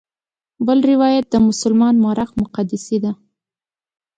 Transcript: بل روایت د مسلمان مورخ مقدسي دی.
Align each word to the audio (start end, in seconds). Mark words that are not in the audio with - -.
بل 0.65 0.79
روایت 0.91 1.25
د 1.29 1.35
مسلمان 1.49 1.95
مورخ 2.03 2.29
مقدسي 2.41 2.97
دی. 3.03 3.13